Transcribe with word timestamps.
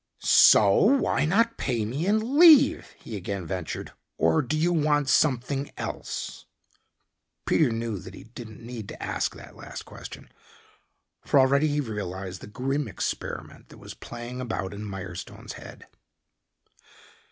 "So, 0.23 0.73
why 0.97 1.25
not 1.25 1.57
pay 1.57 1.85
me 1.85 2.07
and 2.07 2.23
leave?" 2.37 2.95
he 2.97 3.15
again 3.15 3.45
ventured. 3.45 3.91
"Or 4.17 4.41
do 4.41 4.57
you 4.57 4.73
want 4.73 5.09
something 5.09 5.71
else?" 5.77 6.47
Peter 7.45 7.69
knew 7.69 7.99
that 7.99 8.15
he 8.15 8.23
didn't 8.23 8.63
need 8.65 8.87
to 8.87 9.03
ask 9.03 9.35
that 9.35 9.55
last 9.55 9.83
question, 9.85 10.31
for 11.23 11.39
already 11.39 11.67
he 11.67 11.81
realized 11.81 12.41
the 12.41 12.47
grim 12.47 12.87
experiment 12.87 13.69
that 13.69 13.77
was 13.77 13.93
playing 13.93 14.41
about 14.41 14.73
in 14.73 14.85
Mirestone's 14.89 15.53
head. 15.53 15.85